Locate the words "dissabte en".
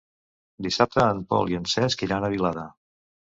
0.67-1.19